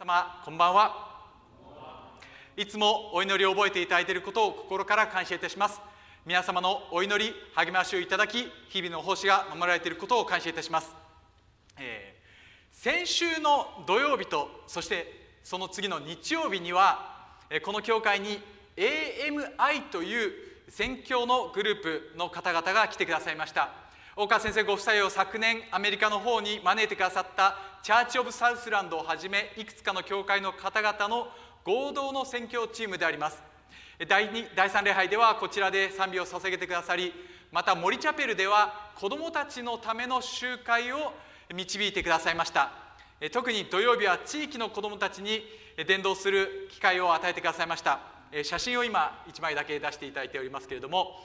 [0.00, 1.28] 様こんばんは。
[2.56, 5.78] いつもお祈りを覚えていただいていることを心から感謝いたします。
[6.24, 10.94] 皆様のお祈り励ましをいただき日々の奉仕が守られていることを感謝いたします、
[11.78, 18.40] えー、先週の土曜日とそしてその次の日曜日にはこの教会に
[18.78, 20.32] AMI という
[20.70, 23.89] 宣教のグループの方々が来てくださいました。
[24.16, 31.28] 大川先生ご夫妻を昨年アメリカの方に招いてくださったチャーチ・オブ・サウスランドをはじめいくつかの教会の方々の
[31.64, 33.40] 合同の宣教チームであります。
[34.08, 37.12] 第2第3礼拝ではこちらで賛美を捧げてくださり
[37.52, 41.12] また森チャペルでは子どもたちのための集会を
[41.54, 42.72] 導いてくださいました。
[43.32, 45.44] 特に土曜日は地域の子どもたちに
[45.86, 48.09] 伝道する機会を与えてくださいました。
[48.44, 51.16] 写真を今1枚だけ出していただいておりますけれども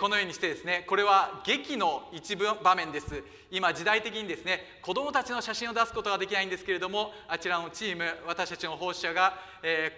[0.00, 3.22] このようにしてですねこれは劇の一部場面です。
[3.50, 9.34] 今時代的にですね子どもたちの写真を出すことができないんですけれどもあちらのチーム私たちの奉仕者が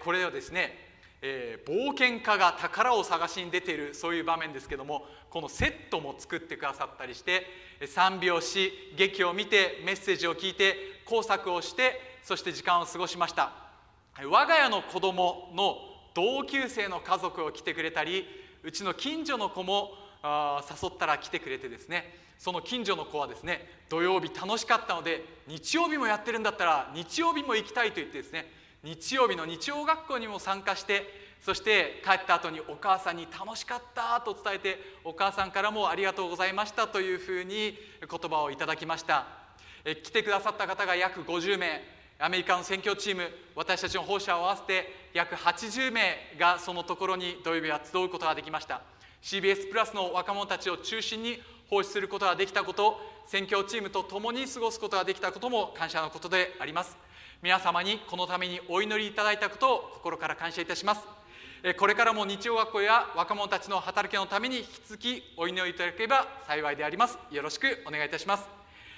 [0.03, 0.87] これをですね
[1.23, 7.47] え、冒険家が宝を探しに出ているそういう場面ですけどもこのセットも作ってくださったりして
[7.87, 13.53] 賛美をし劇を見てメッセージを聞いて工作をしてそして時間を過ごしました。
[14.25, 18.25] 我が家の子供の同級生の家族を来てくれたり
[18.63, 19.91] うちの近所の子も
[20.25, 22.25] 誘ったら来てくれてですね。
[22.39, 28.47] その近所の子はですね土曜日楽しかったので日曜日もやってるんだったら日曜日も行きたいと言ってですね
[28.83, 31.05] 日曜日の日曜学校にも参加して
[31.41, 39.27] そして帰った後にお母さんに楽しかったと伝えてお母さんからもありがとうございましたというふうに言葉をいただきました。
[39.85, 41.81] え来てくださった方が約50名。
[42.19, 48.81] アメリカの選挙チーム私たちの放射を合わせて約80名がそのところに土曜日は集うことができました。
[49.23, 56.97] CBS プラスの若者たちを中心に奉仕することができたこと選挙チームと共に過ごすことができたことも感謝のことであります。
[57.43, 61.03] 皆様にこのためにお祈りいただいたことを心から感謝いたします。
[61.79, 67.19] これからも日曜学校や若者たちの働きのために引き続きお祈りいただければ幸いであります。
[67.31, 68.45] よろしくお願いいたします。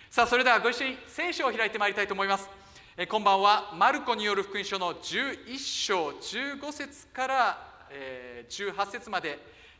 [0.08, 2.67] さあそれではご一緒に聖書を開いてまいりたいと思います。
[3.00, 3.72] え今晩は。
[3.76, 9.38] マルコによる福音書の11章15節から、え18節まで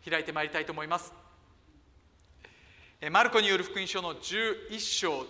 [0.08, 1.12] 開いてまいりたいと思います。
[3.10, 5.22] マルコによる福音書の11章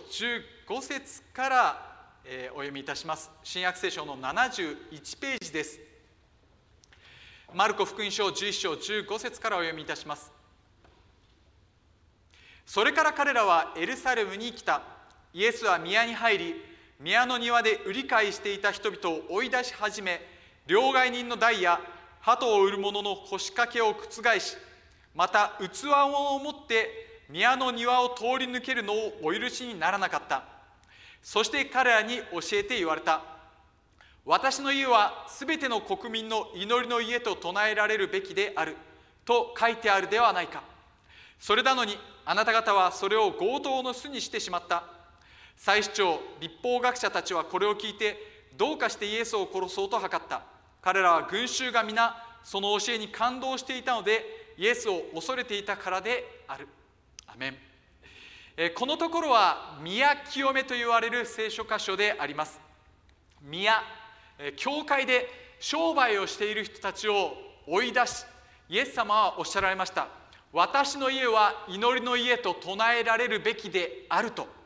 [0.67, 1.89] 15節から
[2.25, 3.31] えー、お読みいたします。
[3.43, 4.75] 新約聖書の71
[5.19, 5.79] ページです。
[7.55, 10.31] マルコ福音書11章15節からお読みいたします。
[12.67, 14.83] それから彼らはエルサレムに来た。
[15.33, 16.68] イエスは宮に入り
[17.01, 20.19] 宮の庭で売り買いしていた人々を追い出し始め
[20.67, 21.79] 両替人の代や
[22.19, 24.57] 鳩を売る者の腰掛けを覆し
[25.15, 30.43] また器を持って宮の庭を通り抜けるのをお許しにならなかった。
[31.21, 33.21] そして彼らに教えて言われた。
[34.25, 38.75] 私の家はすべての国民の祈りの家と唱えられるべきである
[39.25, 40.63] と書いてあるではないか。
[41.39, 44.98] それなのにあなた方はそれを強盗の巣にしてしまった。
[45.59, 48.17] 祭司長立法学者たちはこれを聞いて
[48.57, 50.41] どうかしてイエスを殺そうと図った。
[50.81, 52.15] 彼らは群衆が皆
[52.45, 56.67] その教えに感動していたのでイエスを恐れていたからである。
[57.27, 57.57] アメン。
[58.73, 62.57] このところは宮清めと言われる聖書箇所であります。
[63.41, 63.83] 宮
[64.55, 65.27] 教会で
[65.59, 67.33] 商売をしている人たちを
[67.67, 68.25] 追い出し
[68.69, 70.07] イエス様はおっしゃられました。
[70.53, 74.58] 私の家は祈りの家と唱えられるべきであると。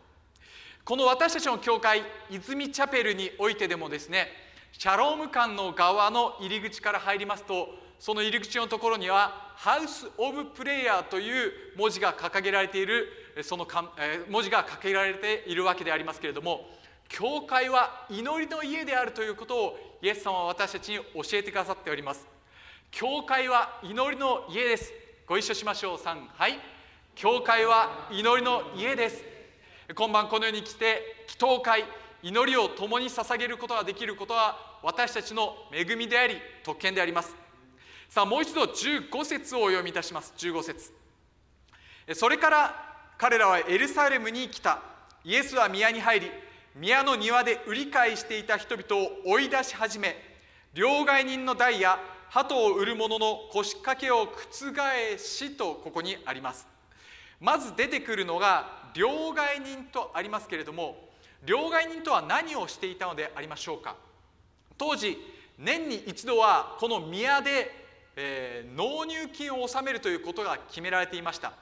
[0.86, 4.28] この私たちの教会泉チャペルにおいてでもですね
[4.74, 13.08] シャローム館の側の入り口から入りますとその入り口のところには「ハウス・オブ・プレイヤー」という文字が掲げられている
[13.44, 16.70] そのか、え文字が掲げられているわけでありますけれども
[17.08, 22.28] 教会は祈りの家であるということをイエス様は私たちに教えてくださっております。
[22.92, 24.92] 教会は祈りの家です。
[25.26, 25.98] ご一緒しましょう。
[25.98, 26.60] 3はい。
[27.16, 29.33] 教会は祈りの家です。
[29.96, 31.84] 今晩このように来て祈祷会
[32.22, 37.36] 祈りを共に捧げることができることは私たちの恵みであり特権であります。
[38.10, 40.34] さあもう一度15節をお読みいたします。
[40.38, 40.92] 15節。
[42.14, 44.82] それから彼らはエルサレムに来た。
[45.26, 46.32] イエスは宮に入り
[46.76, 50.18] 宮の庭で売り買いしていた人々を追い出し始め
[50.74, 51.98] 両替人の代や
[52.30, 56.68] 鳩を売る者の腰掛けを覆しとここにあります。
[57.40, 61.10] まず出てくるのが両替人とありますけれども
[61.46, 63.96] 両替人とは何をしていたのでありましょうか？
[64.78, 65.18] 当時
[65.58, 67.72] 年に一度はこの宮で、
[68.16, 71.54] えー、納入金を納めるということが決められていました。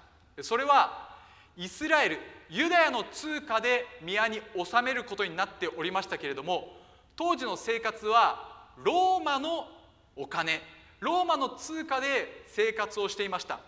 [0.41, 1.09] それは
[1.57, 2.17] イスラエル
[2.49, 6.77] ユダヤの通貨で宮に納めることになっておりましたけれども
[7.15, 9.67] 当時の生活はローマの
[10.15, 10.61] お金
[10.99, 13.59] ローマの通貨で生活をしていました。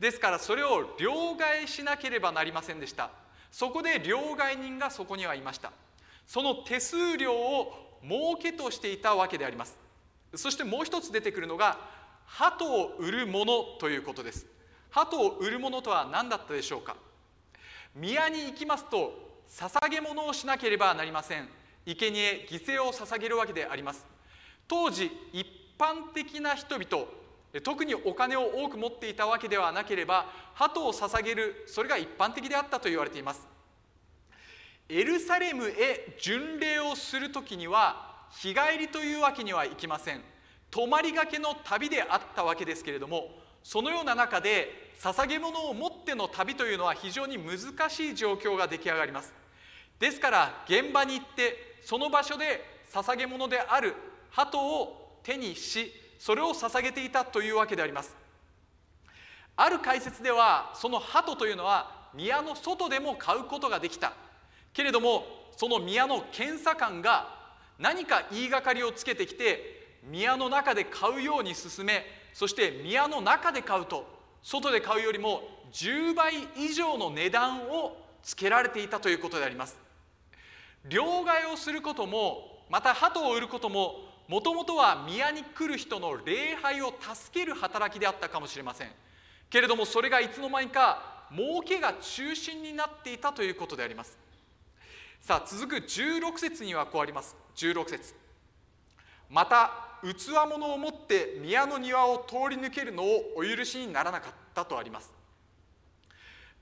[0.00, 3.10] ですからそれを両替しなければなりませんでした。
[3.52, 5.72] そこで両替人がそこにはいました。
[6.26, 9.78] その手数料を儲けとしていたわけであります。
[10.34, 11.78] そしてもう一つ出てくるのが
[12.24, 14.46] 鳩を売るものということです。
[14.90, 16.96] 鳩を売るものとは何だったでしょうか。
[17.94, 19.12] 宮に行きますと
[19.50, 21.48] 捧げ物をしなければなりません。
[21.84, 24.06] 生贄犠牲を捧げるわけであります。
[24.66, 25.46] 当時一
[25.78, 27.06] 般的な人々
[27.64, 33.48] 特にお金を多く持っていたわけではなければ鳩を捧げるそれが一般的であったと言われています。
[34.88, 40.20] エルサレムへ巡礼をする時には日帰りというわけにはいきません。
[40.70, 43.30] 泊まりがけの旅であったわけですけれども
[43.64, 49.32] そのような中で捧げ物を持っての旅というのは非常に難しい状況が出来上がります。
[49.98, 53.94] ですから現場に行ってその場所で捧げ物である
[54.30, 58.14] 鳩を手にしそれを捧げていたというわけであります。
[59.56, 64.12] ある解説ではその鳩というのは宮の外でも買うことができた。
[64.74, 65.24] けれども
[65.56, 67.38] その宮の検査官が
[67.78, 74.06] 何か言いがかりをつけてきて宮の中で買うように進めそして宮の中で買うと
[74.42, 75.42] 外で買うよりも
[75.72, 79.78] 10倍以上の値段をつけられていたということであります。
[80.86, 88.88] 両替をすることもまた鳩を売ることももともとは宮に来る人の礼拝を助ける働きであったかもしれません。
[89.50, 94.16] けれどもそれがいつの間にか儲けが中心になっていたということであります。
[95.20, 97.34] さあ続く16節にはこうあります。
[97.56, 98.14] 16節。
[99.28, 99.72] また
[100.04, 105.12] 器物を持って宮の庭を通り抜けるのをお許しにならなかったとあります。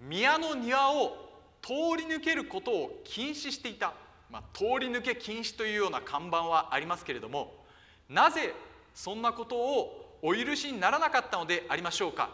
[0.00, 1.18] 宮の庭を
[1.60, 3.92] 通り抜けることを禁止していた。
[4.30, 7.57] まあ、通り抜け禁止というような看板はありますけれども
[8.08, 8.54] なぜ
[8.94, 12.30] そんなことをお許しにならなかったのでありましょうか？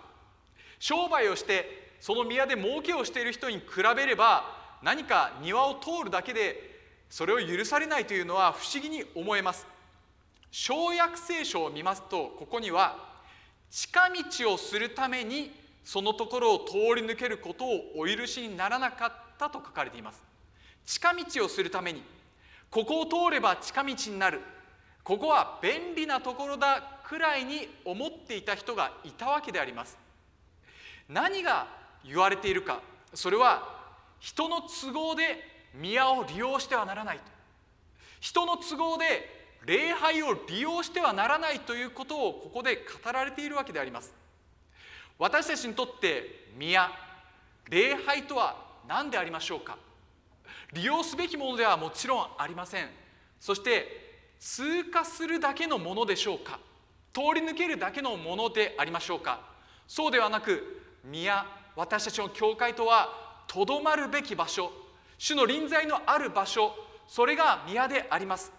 [0.79, 3.63] 商売をしてその宮で儲けをしている人に比
[3.97, 4.45] べれば
[4.83, 6.75] 何か庭を通るだけで
[7.11, 9.67] それを許されないというのは不思議に思えます。
[10.51, 12.97] 小約聖書を見ますとここには
[13.71, 15.51] 近道をするために
[15.85, 20.23] そのところを通り抜けることをお許しにならなかったと書かれています。
[20.87, 22.03] 近道をするために
[22.71, 24.41] ここを通れば近道になる。
[25.05, 29.99] ここは便利なところだくらいに思っていた人がいたわけであります。
[31.09, 31.69] 何が
[32.05, 32.81] 言われているか
[33.13, 33.85] それは
[34.19, 35.39] 人の都合で
[35.75, 37.21] 宮を利用してはならない
[38.21, 44.13] 人の都合で礼拝を利用してはならないということをここで語られているわけであります。
[45.19, 46.91] 私たちにとって宮
[47.69, 48.57] 礼拝とは
[48.89, 49.77] 何でありましょうか。
[50.73, 52.89] 利用すべきものではもちろんありません。
[53.41, 54.04] そして
[54.41, 56.59] 通過するだけのものでしょうか？
[57.13, 59.41] 通り抜けるだけのものでありましょうか？
[59.87, 61.47] そうではなく宮
[61.77, 64.71] 私たちの教会とはとどまるべき場所
[65.19, 66.75] 主の臨在のある場所
[67.07, 68.53] それが宮であります。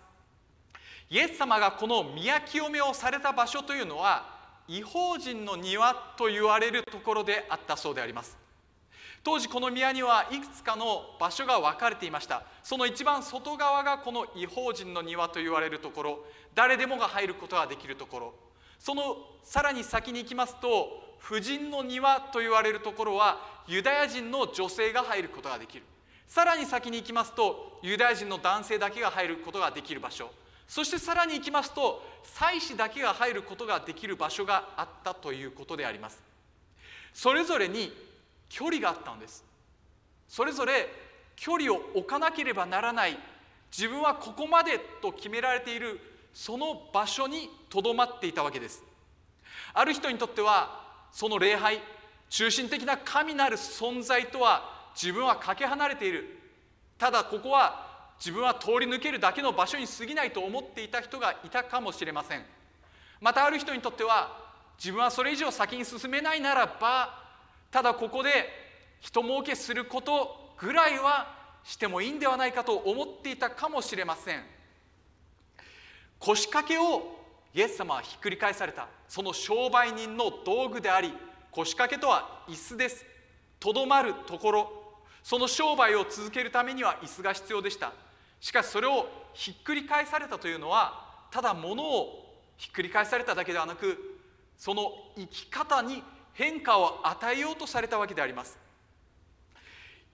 [1.10, 4.34] イエス様がこの宮清めをされた場所というのは
[4.68, 8.38] 違法人の庭と言われるところであったそうであります。
[9.26, 12.44] 当時この宮にはいくつかの場所が分かれていました。
[12.62, 16.20] その一番外側がこの違法人の庭と言われるところ。
[16.54, 18.34] 誰でもが入ることができるところ。
[18.78, 25.84] そのさらに先に行きますと婦人の庭と言われるところはユダヤ人の女性が入ることができる。
[26.28, 30.30] さらに先に行きますとユダヤ人の男性だけが入ることができる場所。
[30.68, 36.22] そしてさらに行きますと祭司だけが入ることができる場所があったということであります。
[37.12, 37.92] それぞれに
[38.50, 39.44] 距離があったんです。
[40.28, 40.88] それぞれ
[41.36, 43.18] 距離を置かなければならない。
[43.72, 46.00] 自分はここまでと決められている。
[46.34, 48.84] その場所にとどまっていたわけです。
[49.74, 51.80] ある人にとってはその礼拝
[52.30, 56.38] 中心的な神なる存在とは自分はかけ離れている。
[56.98, 57.86] ただここは
[58.20, 62.44] 自分は通り抜けるだけの場所に過ぎないと思っていた人がいたかもしれません。
[63.22, 64.38] またある人にとっては
[64.78, 67.25] 自分はそれ以上先に進めないならば
[67.76, 68.30] ただここで
[69.02, 71.28] 人儲けすることぐらいは
[71.66, 74.44] してもいいんではないかと思っていたかもしれません。
[76.18, 77.20] 腰掛けを
[77.54, 78.88] イエス様はひっくり返された。
[79.10, 81.12] その商売人の道具であり
[81.52, 83.06] 腰掛けとは椅子です。
[83.60, 84.72] とどまるところ。
[85.22, 87.92] その商売を続けるためには椅子が必要でした。
[88.40, 93.98] しかしそれをひっくり返されたというのはただ物をひっくり返されただけではなく
[94.58, 96.02] その生き方に
[96.36, 98.58] 変化を与えようとされたわけであります。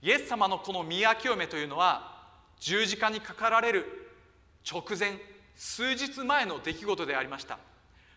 [0.00, 2.22] イエス様のこの宮清めというのは
[2.58, 4.08] 十字架にかかられる
[4.68, 5.18] 直前
[5.56, 7.58] 数日前の出来事でありました。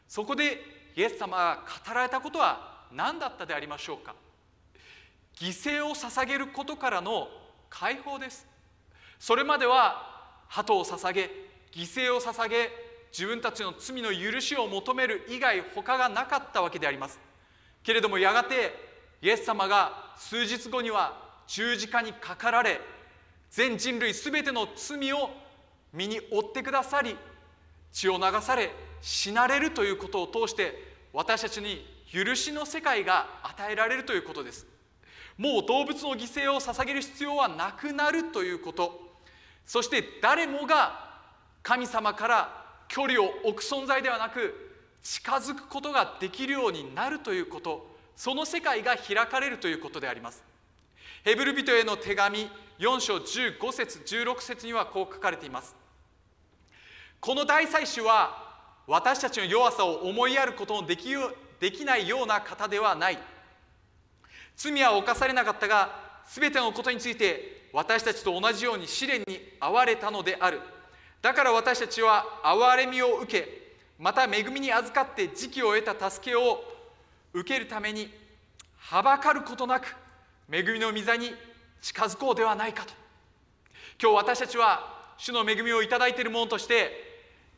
[0.07, 0.61] そこで
[0.95, 4.15] イエス様が語られたことは何だったでありましょうか。
[5.37, 7.27] 犠牲を捧げることからの
[7.69, 8.47] 解放です。
[9.19, 10.13] それまでは
[10.47, 11.29] 鳩を捧げ
[11.71, 12.69] 犠牲を捧げ
[13.11, 17.19] 自分たちの罪の許しを求める以外他がなかったわけであります。
[17.85, 18.73] けれどもやがて
[19.21, 22.81] イエス様が数日後には十字架にかかられ
[23.51, 25.29] 全人類すべての罪を
[25.93, 27.15] 身に負ってくださり
[27.91, 30.73] 血を流され死なれるということを通して
[31.13, 34.65] 私たちに許しの世界が与えられるということです。
[35.37, 38.99] もう動物の犠牲を捧げる必要はなくなるということ。
[39.65, 41.19] そして誰もが
[41.61, 44.64] 神様から距離を置く存在ではなく
[45.05, 47.85] 近づくことができるようになるということ
[48.15, 50.43] その世界が開かれるということであります。
[51.23, 55.75] ヘブル人への手紙4章15節16節にはこう書かれています。
[57.19, 58.55] この大祭司は
[58.87, 61.09] 私たちの弱さを思いやることのでき
[61.59, 63.19] できないような方ではない。
[64.55, 70.61] 罪は犯されなかったが全てのことについて私たちと同じように試練に遭われたのである。
[71.21, 73.64] だから私たちは憐れみを受け
[73.97, 76.63] また恵みに預かって時期を得た助けを
[77.33, 78.09] 受けるために
[78.77, 79.95] はばかることなく
[80.51, 81.31] 恵みの御座に
[81.81, 82.93] 近づこうではないかと。
[84.01, 86.91] 今日私たちは主の恵みをいただいている者として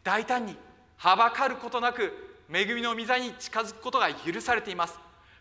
[0.04, 0.56] 大胆に
[0.98, 2.14] はばかることなく
[2.54, 5.00] 恵みの御座に近づくことが許されています。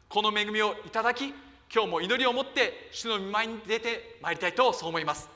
[0.09, 1.35] この恵みをいただき
[1.73, 5.29] 今日も祈りを持って主の御前に出てまいりたいとそう思います。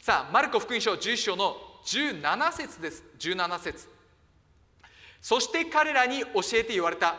[0.00, 3.04] さあマルコ福音書11章の17節です。
[3.18, 3.99] 17節。
[5.20, 7.16] そして彼らに教えて言われた。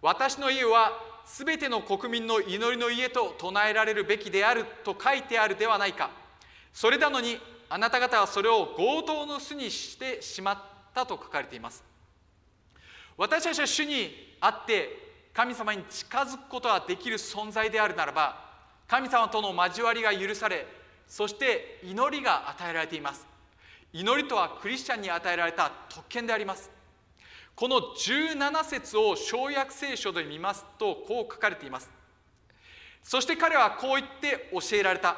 [0.00, 0.92] 私の家は
[1.24, 6.10] すべての国民の祈りの家と唱えられるべきであると書いてあるではないか。
[6.72, 10.58] それなのにあなた方はそれを強盗の巣にしてしまっ
[10.94, 11.84] たと書かれています。
[13.16, 18.36] 私たちは主にあって神様に近づくことができる存在であるならば
[18.88, 20.66] 神様との交わりが許され
[21.06, 23.26] そして祈りが与えられています。
[23.92, 26.70] 祈りとはクリスチャンに与えられた特権であります。
[27.54, 31.90] この17節を小約聖書で見ますとこう書かれています。
[33.02, 35.16] そして彼はこう言って教えられた。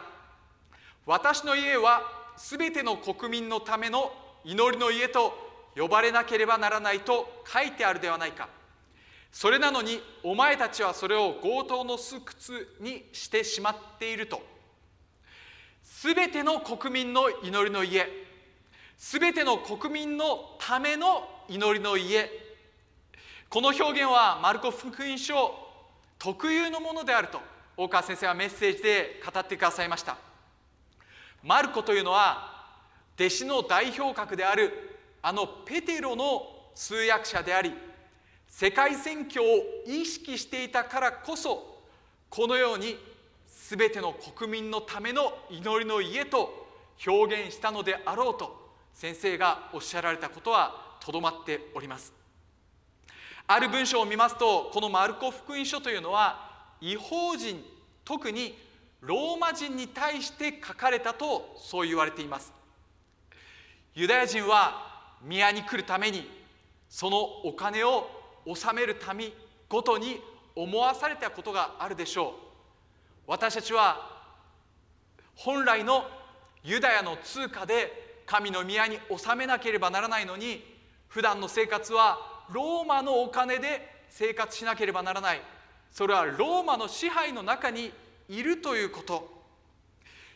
[1.07, 2.03] 私の家は
[2.37, 4.13] すべての国民のための
[4.45, 5.33] 祈りの家と
[5.77, 8.49] 呼ばれなければならないと書いてあるではないか。
[9.31, 12.23] それなのにお前たちはそれを強盗の巣窟
[12.81, 14.43] にしてしまっていると。
[15.83, 18.09] すべての国民の祈りの家
[18.97, 22.31] すべての国民のための祈りの家。
[23.49, 25.55] この表現はマルコ福音書
[26.19, 27.41] 特有のものであると
[27.77, 30.17] 大川先生はメッセージで語ってくださいました。
[31.43, 32.55] マルコというのは
[33.17, 34.73] 弟子の代表格である
[35.23, 37.73] あのペテロの通訳者であり
[38.49, 39.47] 世界選挙を
[39.87, 41.83] 意識していたからこそ
[42.31, 42.97] このように
[43.69, 46.67] 全ての国民のための祈りの家と
[47.07, 52.15] 表現したのであろうと先生がおっしゃられたことはとどまっております。
[53.47, 57.63] ある文章を見ますとこのマルコ福音書というのは違法人
[58.03, 58.57] 特に
[59.03, 62.55] ローマ人に対して書かれたとそう言われています。
[63.95, 66.27] ユダヤ人は宮に来るために
[66.89, 68.09] そのお金を
[68.47, 69.31] 納めるため
[69.69, 70.21] ごとに
[70.57, 72.33] 思わされたことがあるでしょう。
[73.27, 74.11] 私たちは
[75.35, 76.07] 本来の
[76.63, 80.74] ユダヤの通貨で神の宮に納めなければならないのに
[81.15, 82.19] 普段の生活は
[82.51, 85.41] ローマのお金で生活しなければならない。
[85.93, 87.93] それはローマの支配の中に
[88.29, 89.45] いるということ。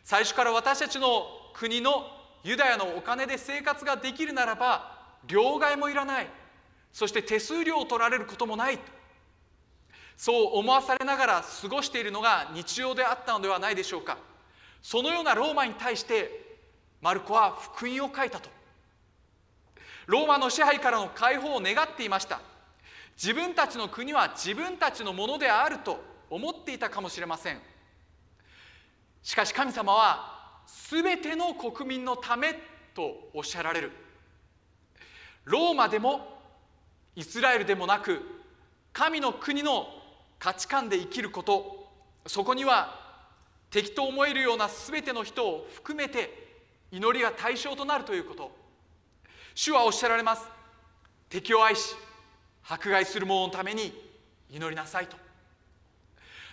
[0.04, 2.06] 最初から私たちの国の
[2.44, 6.28] ユダヤのお金で生活ができるならば両替もいらない。
[6.92, 8.78] そして手数料を取られることもない。
[10.16, 14.16] そう思わされながら過ごしているのが日常であったのではないでしょうか。
[14.80, 16.60] そのようなローマに対して
[17.00, 18.57] マルコは福音を書いたと。
[20.08, 22.40] ローマの支配からの解放を願っていました。
[23.14, 27.60] 自分たちの国は自分たちのものであると思っていたかもしれません。
[29.22, 32.54] しかし神様は全ての国民のため
[32.94, 33.92] とおっしゃられる。
[35.44, 36.40] ローマでも
[37.14, 38.22] イスラエルでもなく
[38.94, 39.88] 神の国の
[40.38, 41.86] 価値観で生きること
[42.26, 42.98] そこには
[43.68, 48.57] 敵と思えるような全ての人を含めて祈りが対象となるということ。
[49.60, 50.48] 主はおっしゃられます。
[51.28, 51.96] 敵を愛し
[52.68, 53.92] 迫害する者のために
[54.48, 55.16] 祈りなさいと。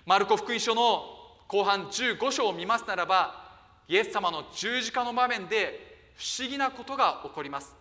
[0.07, 1.03] マルコ福音書の
[1.47, 7.75] 後半15章を見ますならばイエス様の十字架の場面で不思議なことが起こります。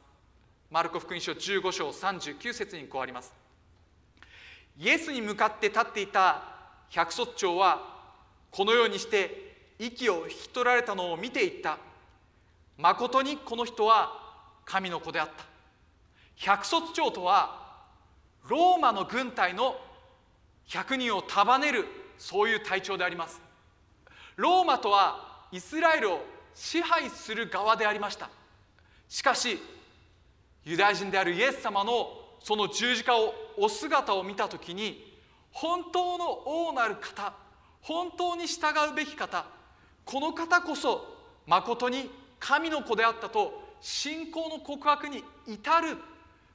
[0.70, 3.32] マルコ福音書15章39節にこうあります。
[4.78, 6.42] イエスに向かって立っていた
[6.90, 7.80] 百卒長は
[8.50, 11.78] このようにして息を引き取られたのを見ていった。
[12.76, 14.23] まことにこの人は
[14.64, 15.44] 神の子であった。
[16.36, 17.64] 百卒長とは
[18.48, 19.76] ローマの軍隊の
[20.68, 21.86] 100人を束ねる
[22.18, 23.40] そういう隊長であります。
[24.36, 26.20] ローマとはイスラエルを
[26.54, 28.28] 支配する側でありました。
[29.08, 29.60] しかし
[30.64, 32.08] ユダヤ人であるイエス様の
[32.40, 35.14] その十字架をお姿を見た時に
[35.52, 37.32] 本当の王なる方
[37.80, 39.46] 本当に従うべき方
[40.04, 41.14] この方こそ
[41.46, 45.98] まことに神の子であったと信仰の告白に至る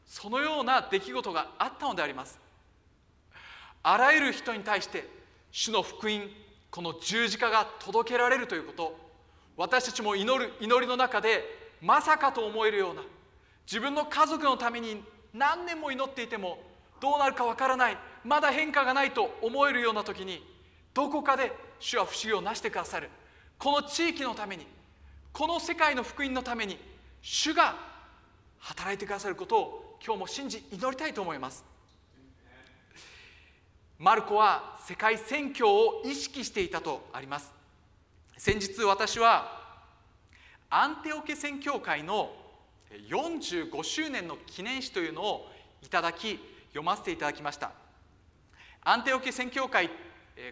[0.06, 2.40] そのような出来事があったのであります。
[3.84, 5.08] あらゆる人に対して
[5.52, 6.24] 主の福音
[6.70, 9.00] この十字架が届けられるということ
[9.56, 11.44] 私たちも祈る祈りの中で
[11.82, 13.02] まさかと思えるような
[13.66, 15.02] 自分の家族のために
[15.34, 16.60] 何年も祈っていても
[17.00, 20.44] どうなるかわからないまだ変化がないと思えるような時に
[20.94, 23.10] どこかで主は不思議をなしてくださる。
[23.58, 24.66] この地域のために
[25.32, 26.78] この世界の福音のために
[27.22, 27.76] 主が
[28.60, 31.64] 働いてくださることを今日も信じ祈りたいと思います。
[33.98, 37.52] マルコは世界宣教を意識していたとあります。
[38.38, 39.60] 先日私は
[40.70, 42.32] アンテオケ宣教会の
[43.10, 47.72] 45周年の記念誌というのをいただき読ませていただきました。
[48.82, 49.90] アンテオケ宣教会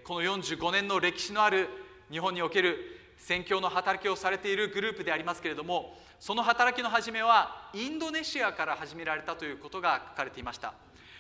[0.04, 1.70] この45年の歴史のある
[2.12, 2.78] 日本における
[3.18, 10.74] 宣教の働きをされているグループでありますけれどもその働きの始めはインドネシアから始められたということが書かれていました。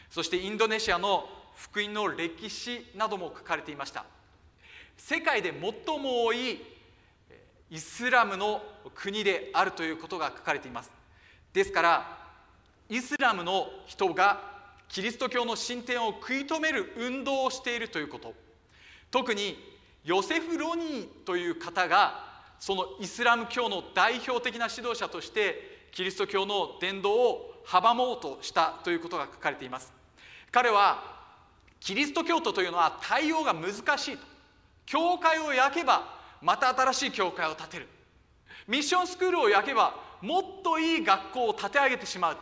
[0.09, 4.05] そしてインドネシアの福音の歴史なども書かれていました。
[4.97, 6.61] 世界で最も多い
[7.69, 8.61] イスラムの
[8.95, 10.91] 国であるということが書かれています。
[11.53, 12.17] ですから
[12.89, 14.41] イスラムの人が
[14.87, 18.33] キリスト教の進展を食い止める運動をしているということ。
[19.11, 19.76] 特に
[20.07, 22.23] ヨセフ・ロニーという方が
[22.59, 29.91] そのイスラム教の代表的な指導者としてキリスト教の伝道を阻もうとしたということが書かれています。
[30.49, 31.03] 彼は
[31.81, 34.25] キリスト教徒というのは対応が難しいと。
[34.85, 37.89] 教会を焼けばまた新しい教会を建てる。
[38.65, 42.37] ミッションスクールを焼けばもっといい学校を建て上げてしまう。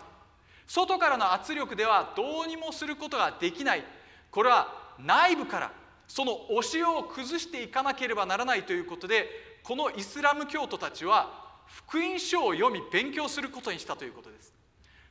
[0.67, 3.84] 外からの圧力ではどうにもすることができない。
[4.30, 5.71] これは内部から
[6.07, 9.27] その教えを崩していかなければならないということで
[9.63, 14.53] このイスラム教徒たちは福音書を読み勉強することにしたということです。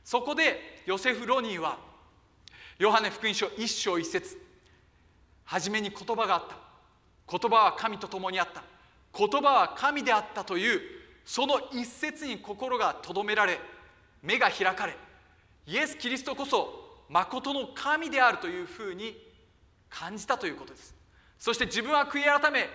[0.03, 1.77] そこでヨセフ・ロニーは
[2.79, 4.37] ヨハネ福音書一章一節
[5.43, 6.57] 初めに言葉があった。
[7.27, 8.63] 言葉は神と共にあった。
[9.17, 10.81] 言葉は神であったという
[11.25, 13.59] その一節に心がとどめられ
[14.21, 14.95] 目が開かれ
[15.65, 19.15] イエス・キリストこそ誠の神であるというふうに
[19.97, 20.93] 感じたということです。
[21.39, 22.67] そして自分は悔い改め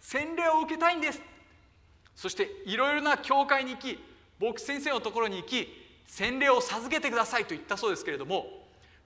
[0.00, 1.20] 洗礼を受けたいんです。
[2.14, 3.98] そしていろいろな教会に行き
[4.40, 5.68] 牧師先生のところに行き
[6.06, 8.46] 洗礼を授けてくださいと言ったそうですけれども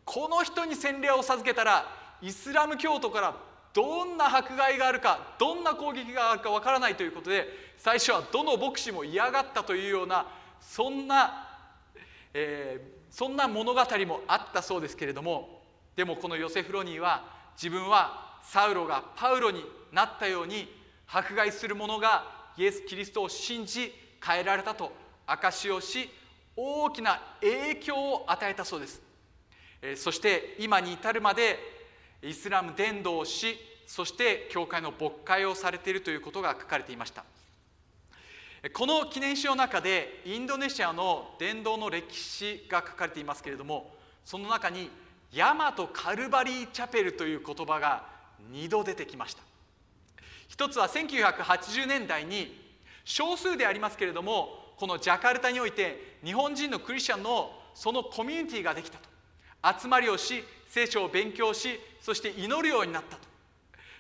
[0.05, 1.87] この人に洗礼を授けたら
[2.21, 3.37] イスラム教徒から
[3.75, 10.27] どんな迫害があるかどんな攻撃があるかわからないということで最初はどの牧師も嫌がったというような
[10.61, 11.49] そんな、
[12.35, 15.63] えー、そんな物語もあったそうですけれども
[15.97, 20.69] でもこのヨセフ・ロニーは自分はサウロがパウロになったように
[21.07, 22.25] 迫害する者が
[22.57, 23.93] イエス・キリストを信じ
[24.25, 24.93] 変えられたと
[25.27, 26.11] 証しをし
[26.57, 29.01] 大きな影響を与えたそうです。
[29.97, 31.59] そして今に至るまで
[32.23, 37.25] イスラム伝道をしそして教会の牧会をされているということが書かれていました。
[38.75, 44.89] この記念誌の中でインドネシアの伝道の歴史が書かれていますけれどもその中に
[45.33, 48.05] ヤマト・カルバリー・チャペルという言葉が
[48.53, 49.43] 2度出てきました。
[50.49, 52.61] 一つは1980年代に
[53.05, 59.81] 少数でありますけれどもこのジャカルタにおいて日本人のクリスチャンのそのコミュニティができたと。
[59.81, 63.23] 集まりをし聖書を勉強しそして祈るようになったと。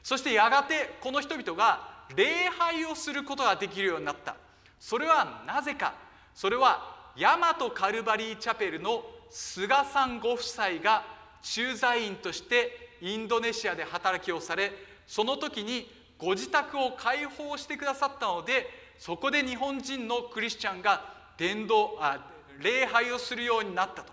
[0.03, 4.37] そしてやがてこの人々が礼拝をすることができるようになった。
[4.79, 5.95] それはなぜか。
[6.35, 14.73] それは大和カルバリーチャペルの菅さんご夫妻が駐在員としてインドネシアで働きをされ
[15.07, 18.67] その時にご自宅を開放してくださったので
[18.99, 24.13] そこで日本人のクリスチャンが伝道あ礼拝をするようになったと。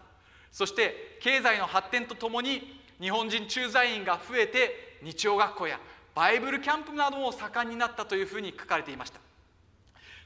[0.51, 5.79] そして経済の発展とともに日本人駐在員が増えて日曜学校や
[6.15, 9.19] バイブルキャンプなども盛んになったというふうに書かれていました。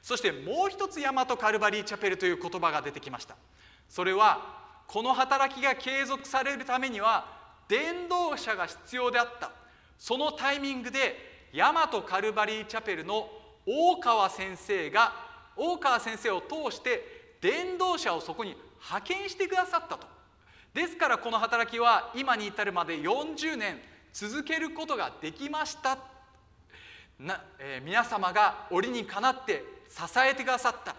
[0.02, 3.36] そしてもう一つ大和カルバリーチャペルという言葉が出てきました。
[3.88, 7.26] それはこの働きが継続されるためには
[7.68, 9.50] 伝道者が必要であった。
[9.98, 13.28] そのタイミングで大和カルバリーチャペルの
[13.66, 15.12] 大川先生が
[15.56, 20.06] 大川先生を通して伝道者をそこに派遣してくださったと。
[20.74, 23.78] ですからこの働きは今に至るまで40年
[24.12, 25.98] 続けることができました。
[27.18, 30.96] な、えー、皆様が折にかなって支えてくださった。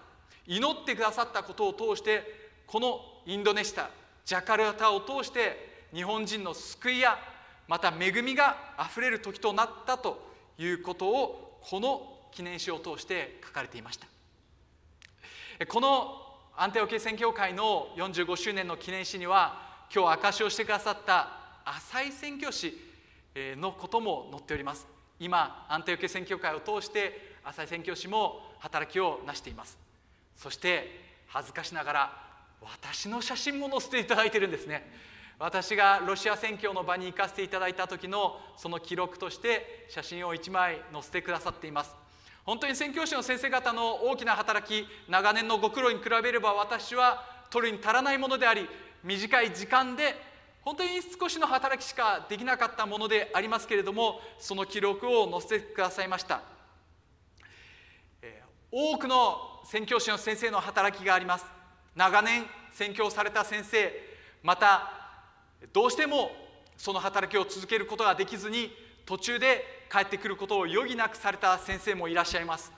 [0.47, 2.23] 祈ってくださったことを通して
[2.65, 3.89] このインドネシア
[4.25, 7.17] ジャカルタを通して日本人の救いや
[7.67, 10.19] また恵みがあふれる時となったと
[10.57, 14.07] いうことをこの記念誌を通して書かれていました。
[15.67, 16.21] この
[16.57, 21.29] 安定ケ宣教会の45周年の記念誌には今日証しをしてくださった
[21.65, 22.77] 浅井宣教師
[23.35, 24.87] のことも載っております。
[25.19, 29.77] 今安定ケ宣教会を通して浅井宣教師も働きを成しています。
[30.35, 32.24] そして恥ずかしながら
[32.61, 34.89] 私の写真も載せていただいてるんですね。
[35.37, 41.95] 私がロシア宣教の場に行かせていただいた時のその記録として写真を1枚載せてくださっています。
[42.45, 48.67] 本当に宣教師の先生方の大きな働き長年のご苦労に比べれば私は取るに足らないものであり
[49.03, 50.15] 短い時間で
[50.61, 50.89] 本当に
[51.19, 56.41] 少しの働きしかできなかったものでありますけれどもその記録を載せてくださいました。
[58.71, 61.54] 多くの宣教師の先生の働きがあります。
[61.95, 63.91] 長年宣教された先生
[64.43, 64.91] また
[65.73, 66.31] どうしても
[66.77, 68.71] その働きを続けることができずに
[69.05, 72.71] 途中で帰ってくることを余儀なくされた先生もいらっしゃいます、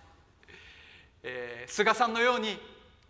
[1.24, 2.58] えー、菅さんのように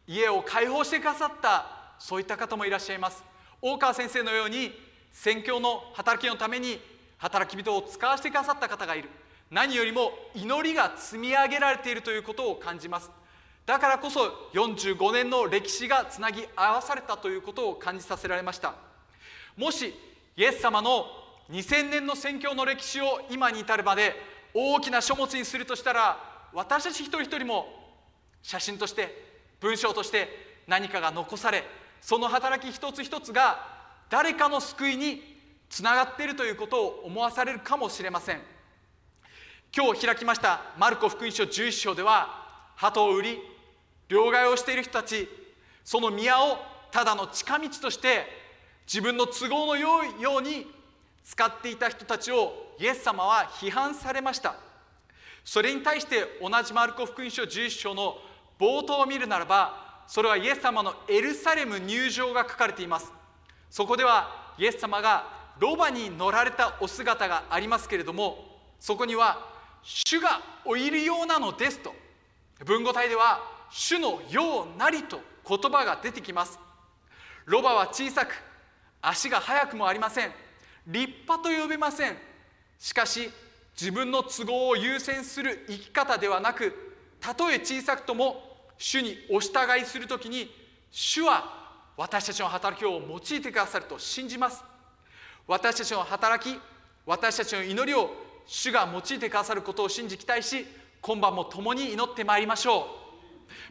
[0.08, 3.24] 家を開放してくださったそういった方もいらっしゃいます。
[3.62, 4.72] 大川先生のように
[5.12, 6.80] 宣教の働きのために
[7.18, 9.10] 働き人を使わせてくださった方がいる。
[9.50, 13.10] 何よりも祈りが積み上げられているということを感じます。
[13.68, 18.76] だからこそ45年の歴史がつなぎ合わされたということを感じさせられました。
[19.58, 19.94] もし
[20.38, 21.06] イエス様の
[21.52, 24.16] 2000年の宣教の歴史を今に至るまで
[24.54, 26.18] 大きな書物にするとしたら
[26.54, 27.68] 私たち一人一人も
[28.42, 29.10] 写真として
[29.60, 30.30] 文章として
[30.66, 31.66] 何かが残され
[32.00, 33.60] その働き一つ一つが
[34.10, 35.22] 誰かの救いに
[35.68, 38.40] つながっているということを思わされるかもしれません。
[39.76, 42.46] 今日開きましたマルコ福音書11章では
[42.78, 43.57] 鳩を売り
[44.08, 45.28] 両替をしている人たち
[45.84, 46.58] その宮を
[46.92, 48.26] ただの近道として
[48.86, 50.66] 自分の都合のよいように
[51.24, 54.56] 使っていた人たちをイエス様は批判されました。
[55.44, 58.18] それに対して同じマルコ福音書11章の
[58.60, 63.12] 冒頭を見るならばそれはイエス様のエルサレム入場が書かれています。
[63.70, 65.26] そこではイエス様が
[65.60, 69.48] ロバに乗られたお姿がありますけれどもそこには
[69.84, 71.94] 「主がおいるようなのです」と。
[72.66, 76.60] 文語体では主のようなりと言葉が出てきます。
[77.46, 78.34] ロバは小さく
[79.02, 80.32] 足が速くもありません。
[80.86, 82.18] 立派と呼べません。
[82.78, 83.30] しかし
[83.80, 86.74] 自分の都合を優先する生き方ではなく
[87.20, 90.52] たとえ小さくとも主にお従いする時に
[90.92, 91.54] 主は
[91.96, 94.64] 私たちの働きを用いてくださると信じます。
[95.48, 96.60] 私たちの働き
[97.06, 98.12] 私たちの祈りを
[98.46, 100.66] 主が用いてくださることを信じ期待し
[101.02, 103.07] 今晩も共に祈ってまいりましょう。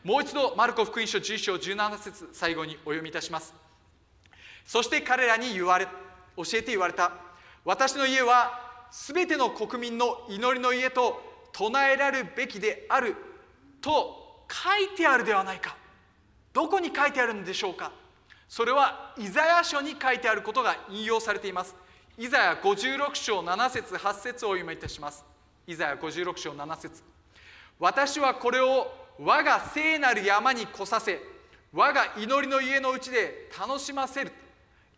[0.04, 3.54] もう一度マルコ福音書11章17節最後にお読みいたします。
[4.64, 5.86] そして彼らに言われ
[6.36, 7.12] 教えて言われた。
[7.64, 11.20] 私の家は全ての国民の祈りの家と
[11.52, 13.16] 唱えられるべきである
[13.80, 15.76] と書いてあるではないか。
[16.52, 17.92] どこに書いてあるんでしょうか。
[18.48, 21.74] それはイザヤ書に書いてあることが引用されています。
[22.16, 25.24] イザヤ56章7節8節をお読みいたします。
[25.66, 27.02] イザヤ56章7節。
[27.78, 31.20] 私はこれを我が聖なる山に来させ
[31.72, 34.32] 我が祈りの家のうちで楽しませる。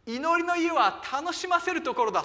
[0.06, 2.24] 祈りの家は楽しませるところだ。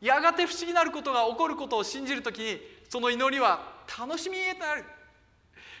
[0.00, 3.60] やがて不思議なることが起こることを信じる時にその祈りは
[3.98, 4.84] 楽しみへとなる。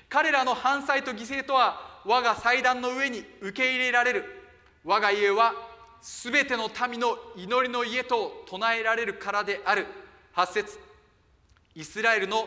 [0.08, 4.24] 彼らの反罪と犠牲とは我が祭壇の上に受け入れられる。
[4.84, 5.54] 我が家は
[6.02, 9.86] 全ての民の祈りの家と唱えられるからである。
[10.36, 10.78] 8節
[11.74, 12.46] イスラエルの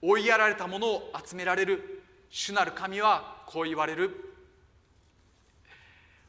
[0.00, 2.01] 追いやられた者を集められる。
[2.34, 4.10] 主なる神はこう言われる。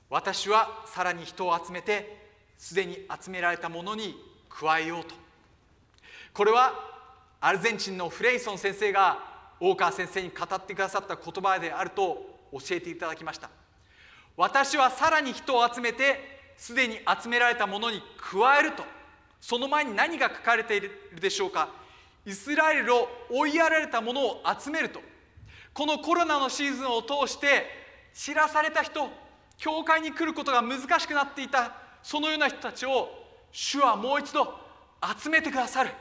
[0.10, 4.14] 私はさらに人を集めてすでに集められたものに
[4.50, 5.16] 加えようと。
[6.34, 6.74] これは
[7.40, 9.18] アルゼンチンのフレイソン先生が
[9.62, 13.50] 大川先生に語ってくださった言葉であると教えていただきました。
[14.36, 16.20] 私はさらに人を集めて
[16.58, 18.84] すでに集められたものに加えると。
[19.40, 21.70] その前に何が書かれているでしょうか。
[22.26, 25.13] イスラエルを追いやられたものを集めると。
[25.74, 27.66] このコロナのシーズンを通して
[28.14, 29.10] 知らされた人
[29.58, 33.10] 教会に来ることが難しくなっていたそのような人たちを
[33.52, 34.54] 主はもう一度
[35.22, 35.92] 集めてくださる。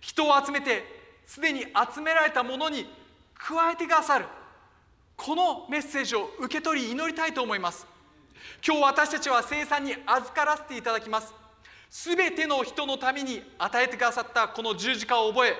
[0.00, 0.84] 人を集めて
[1.26, 2.86] すでに集められたものに
[3.34, 4.26] 加えてくださる。
[5.16, 7.86] このメッセージを受け取り祈りたいと思います。
[8.66, 11.34] 今日私たちは生産に預からせていただきます。
[11.90, 15.54] すべての人のために与えてくださったこの十字架を覚え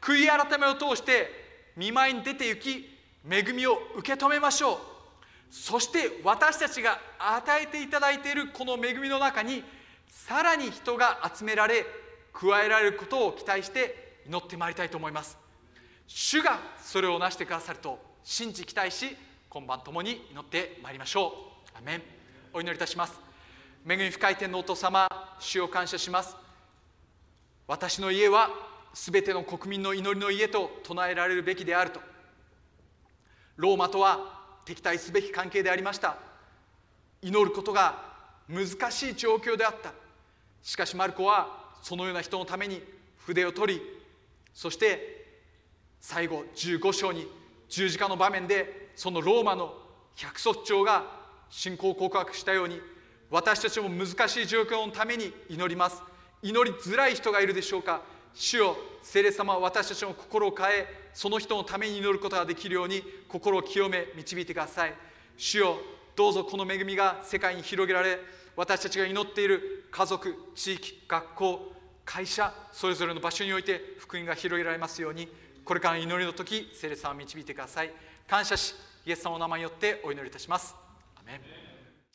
[0.00, 1.41] 悔い改めを通して
[1.76, 2.98] 見舞いに出て行き
[3.30, 4.78] 恵みを受け止めましょう。
[5.50, 9.62] そして私たちが与えていただいているこの恵みの中に
[10.08, 11.84] さらに人が集められ
[12.32, 15.36] 加えられることを期待して祈ってまいりたいと思います。
[16.06, 19.16] 主がそれをなしてくださると信じ期待し
[19.48, 21.78] 今晩ともに祈ってまいりましょう。
[21.78, 22.02] アメン。
[22.54, 23.18] お祈りいたします。
[23.88, 25.08] 恵み深い天のお父様
[25.38, 26.36] 主を感謝します。
[27.66, 32.00] 私の家はすべての国民の祈りの家と唱えられるべきであると。
[33.56, 36.16] ローマとは敵対すべき関係でありました。
[37.20, 38.12] 祈ることが
[38.48, 39.92] 難しい状況であった。
[40.62, 42.82] しかしマルコはそのような人のために
[43.18, 43.80] 筆を取り
[44.54, 45.26] そして
[46.00, 47.26] 最後15章に
[47.68, 49.74] 十字架の場面でそのローマの
[50.16, 51.04] 百卒長が
[51.48, 52.80] 信仰告白したように
[53.30, 56.02] 私たちも難しい状況のために祈ります。
[56.42, 58.02] 祈りづらい人がいるでしょうか。
[58.34, 64.94] 主よ聖霊様は私たちの心を変えその人のために祈ることができるように心を清め導いてください。
[65.36, 65.76] 主よ
[66.14, 68.18] どうぞこの恵みが世界に広げられ
[68.54, 71.72] 私たちが祈っている家族地域学校
[72.04, 75.28] 会社それぞれの場所において福音が広げられますように
[75.64, 77.90] これから祈りの時聖霊様を導いてください。
[78.28, 78.74] 感謝し
[79.06, 80.74] イエス様の名前によってお祈りいたします。
[81.16, 81.71] アメン。